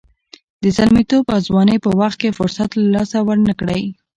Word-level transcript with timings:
د 0.63 0.65
زلمیتوب 0.77 1.25
او 1.33 1.39
ځوانۍ 1.47 1.77
په 1.81 1.89
وخت 1.99 2.17
کې 2.21 2.35
فرصت 2.39 2.69
له 2.77 2.85
لاسه 2.95 3.17
ورنه 3.27 3.53
کړئ. 3.59 3.83